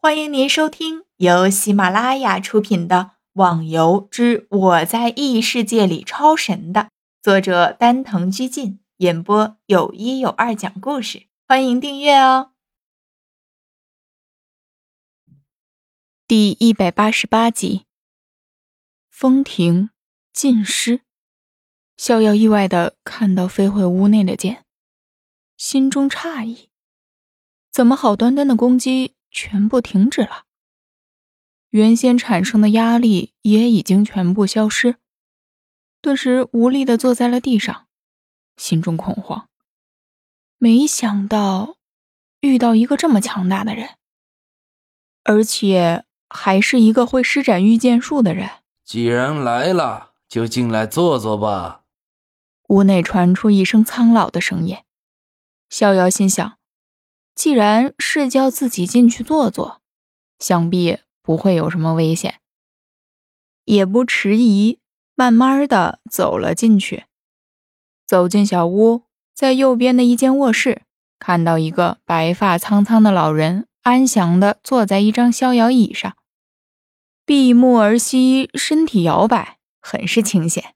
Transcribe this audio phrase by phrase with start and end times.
[0.00, 2.96] 欢迎您收听由喜马拉雅出品的
[3.32, 6.90] 《网游之我在异世界里超神》的
[7.20, 11.26] 作者丹藤居进演播，有一有二讲故事。
[11.48, 12.52] 欢迎订阅哦。
[16.28, 17.84] 第一百八十八集，
[19.10, 19.90] 风停，
[20.32, 21.00] 尽失。
[21.96, 24.64] 逍遥意外的看到飞回屋内的剑，
[25.56, 26.68] 心中诧异：
[27.72, 29.16] 怎么好端端的攻击？
[29.30, 30.44] 全部停止了，
[31.70, 34.96] 原先产生的压力也已经全部消失，
[36.00, 37.86] 顿时无力的坐在了地上，
[38.56, 39.48] 心中恐慌。
[40.58, 41.76] 没想到
[42.40, 43.90] 遇到一个这么强大的人，
[45.24, 48.50] 而且还是一个会施展御剑术的人。
[48.84, 51.84] 既然来了，就进来坐坐吧。
[52.68, 54.78] 屋内传出一声苍老的声音，
[55.70, 56.57] 逍遥心想。
[57.38, 59.80] 既然是叫自己进去坐坐，
[60.40, 62.40] 想必不会有什么危险，
[63.64, 64.80] 也不迟疑，
[65.14, 67.04] 慢慢的走了进去。
[68.04, 69.04] 走进小屋，
[69.36, 70.82] 在右边的一间卧室，
[71.20, 76.16] 看到一个白发苍苍的老人安详的坐在一张逍遥椅上，
[77.24, 80.74] 闭目而息，身体摇摆，很是清闲。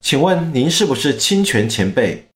[0.00, 2.28] 请问您是不是清泉前辈？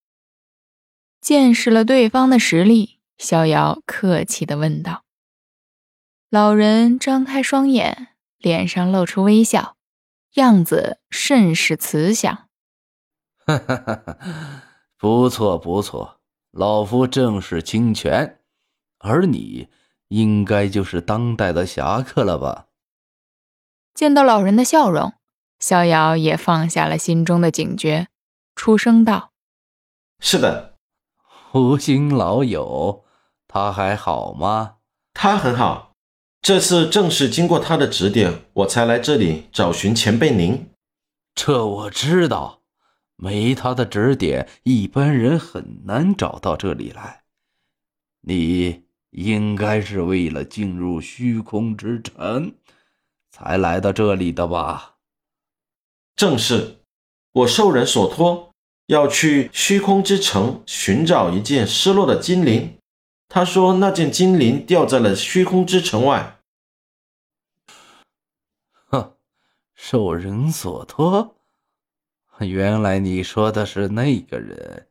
[1.21, 5.05] 见识了对方的实力，逍遥客气地问道。
[6.31, 9.77] 老人张开双眼，脸上露出微笑，
[10.35, 12.49] 样子甚是慈祥。
[13.45, 14.19] 哈哈哈哈
[14.97, 16.21] 不错不错，
[16.53, 18.41] 老夫正是清泉，
[18.99, 19.69] 而你
[20.09, 22.69] 应该就是当代的侠客了吧？
[23.95, 25.13] 见到老人的笑容，
[25.59, 28.09] 逍遥也放下了心中的警觉，
[28.55, 29.33] 出声道
[30.19, 30.72] ：“是的。”
[31.55, 33.05] 无心老友，
[33.47, 34.77] 他还好吗？
[35.13, 35.93] 他很好。
[36.41, 40.71] 这次正是经过他的指点，我才来这里找寻前辈您。
[41.35, 42.63] 这我知道，
[43.17, 47.25] 没他的指点，一般人很难找到这里来。
[48.23, 52.55] 你应该是为了进入虚空之城，
[53.31, 54.95] 才来到这里的吧？
[56.17, 56.81] 正是，
[57.33, 58.52] 我受人所托。
[58.93, 62.77] 要去虚空之城寻找一件失落的精灵，
[63.27, 66.41] 他说那件精灵掉在了虚空之城外。
[68.91, 69.15] 哼，
[69.75, 71.37] 受人所托，
[72.41, 74.89] 原来你说的是那个人。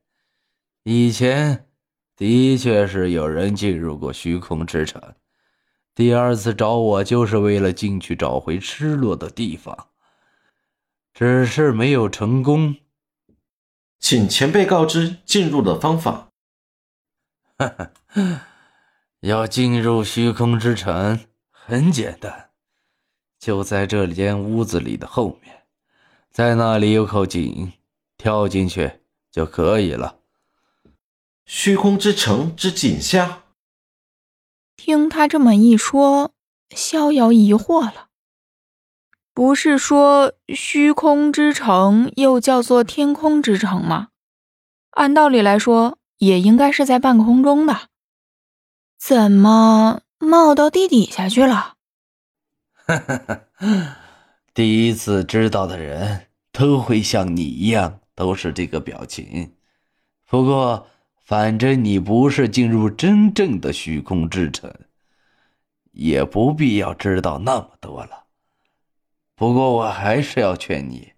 [0.81, 1.67] 以前
[2.15, 4.99] 的确是有人进入过虚空之城，
[5.93, 9.89] 第二次找我就是为了进去找回失落的地方，
[11.13, 12.77] 只是没有成功。
[14.01, 16.31] 请前辈告知进入的方法。
[17.57, 18.47] 哈哈，
[19.19, 21.19] 要进入虚空之城
[21.51, 22.49] 很简单，
[23.39, 25.63] 就在这间屋子里的后面，
[26.31, 27.71] 在那里有口井，
[28.17, 29.01] 跳进去
[29.31, 30.17] 就可以了。
[31.45, 33.43] 虚空之城之井下，
[34.75, 36.33] 听他这么一说，
[36.75, 38.09] 逍遥疑惑了。
[39.33, 44.09] 不是说虚空之城又叫做天空之城吗？
[44.91, 47.87] 按道理来说，也应该是在半空中的，
[48.99, 51.75] 怎么冒到地底下去了？
[52.75, 53.17] 哈哈
[53.55, 53.97] 哈！
[54.53, 59.53] 第一次知道的人都会像你一样，都是这个表情。
[60.27, 60.87] 不过，
[61.23, 64.69] 反正你不是进入真正的虚空之城，
[65.93, 68.20] 也不必要知道那么多了。
[69.41, 71.13] 不过我还是要劝你，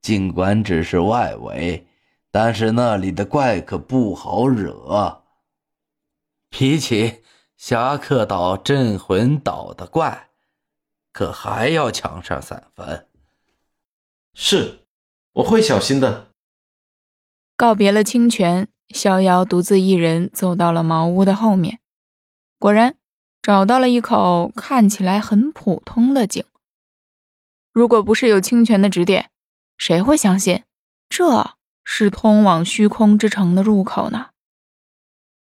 [0.00, 1.84] 尽管只是外围，
[2.30, 5.24] 但是那里的怪可不好惹。
[6.48, 7.24] 比起
[7.56, 10.28] 侠客岛、镇魂岛的怪，
[11.10, 13.08] 可还要强上三分。
[14.32, 14.86] 是，
[15.32, 16.28] 我会小心的。
[17.56, 21.80] 告别了清泉，逍遥独自一人走到了茅屋的后面，
[22.60, 22.94] 果然
[23.42, 26.44] 找到了一口看起来很普通的井。
[27.72, 29.30] 如果不是有清泉的指点，
[29.76, 30.64] 谁会相信
[31.08, 34.30] 这是通往虚空之城的入口呢？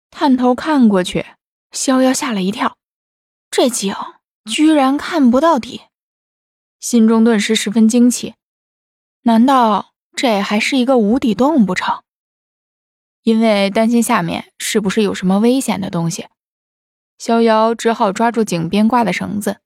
[0.10, 1.26] 探头看过去，
[1.72, 2.78] 逍遥吓了一跳，
[3.50, 3.96] 这井
[4.46, 5.82] 居然看不到底，
[6.80, 8.36] 心中顿时十分惊奇。
[9.24, 12.02] 难道这还是一个无底洞不成？
[13.24, 16.28] 因为担心下面是不是有什么危险的东西，
[17.18, 19.60] 逍遥只好抓住井边挂的绳子，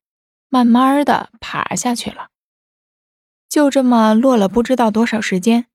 [0.50, 2.30] 慢慢的爬下去了。
[3.56, 5.68] 就这么落了不知道多少时间，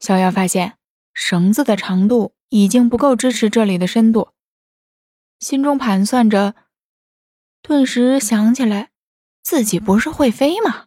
[0.00, 0.78] 逍遥发现
[1.12, 4.30] 绳子的长度已经不够支持这里的深度，
[5.38, 6.54] 心中盘算着，
[7.60, 8.92] 顿时想起来，
[9.42, 10.86] 自己不是会飞吗？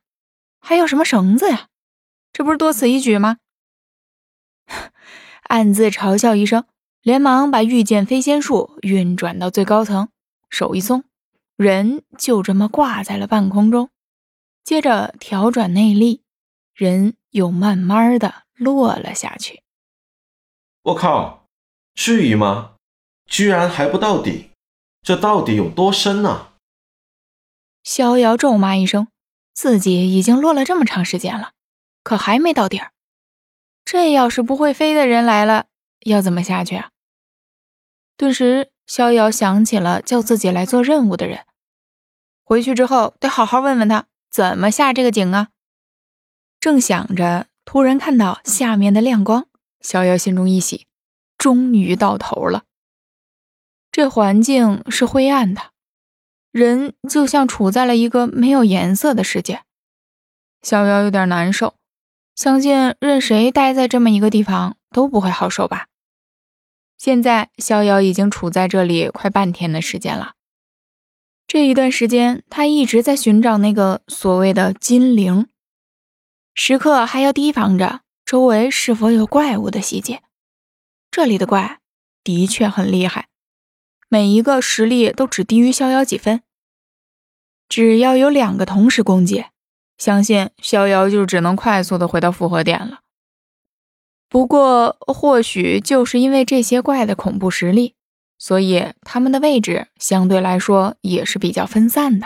[0.59, 1.67] 还要什么绳子呀？
[2.33, 3.37] 这不是多此一举吗？
[5.47, 6.65] 暗自嘲笑一声，
[7.03, 10.09] 连忙把御剑飞仙术运转到最高层，
[10.49, 11.03] 手一松，
[11.55, 13.91] 人就这么挂在了半空中。
[14.63, 16.23] 接着调转内力，
[16.73, 19.63] 人又慢慢的落了下去。
[20.83, 21.47] 我靠，
[21.93, 22.75] 至于吗？
[23.25, 24.51] 居然还不到底，
[25.01, 26.53] 这到底有多深呢？
[27.83, 29.07] 逍遥咒骂一声，
[29.53, 31.53] 自己已经落了这么长时间了，
[32.03, 32.91] 可还没到底儿。
[33.85, 35.67] 这要是不会飞的人来了，
[36.01, 36.89] 要怎么下去啊？
[38.17, 41.45] 顿时，逍遥想起了叫自己来做任务的人，
[42.43, 45.50] 回去之后得好好问问他怎么下这个井啊。
[46.61, 49.47] 正想着，突然看到下面的亮光，
[49.81, 50.85] 逍遥心中一喜，
[51.37, 52.65] 终于到头了。
[53.91, 55.71] 这环境是灰暗的，
[56.51, 59.63] 人就像处在了一个没有颜色的世界。
[60.61, 61.73] 逍遥有点难受。
[62.35, 65.87] 相信任谁待在这么一个地方都不会好受吧。
[66.97, 70.33] 现在逍遥已经处在这里快半天的时间了。
[71.45, 75.47] 这一段时间，他一直在寻找那个所谓的金灵，
[76.53, 80.21] 时刻还要提防着周围是否有怪物的细节。
[81.09, 81.79] 这里的怪
[82.23, 83.27] 的确很厉害，
[84.09, 86.41] 每一个实力都只低于逍遥几分。
[87.67, 89.45] 只要有两个同时攻击。
[89.97, 93.01] 相信逍遥就只能快速的回到复活点了。
[94.27, 97.93] 不过，或许就是因为这些怪的恐怖实力，
[98.39, 102.25] 所以他们的位置相对来说也是比较分散的。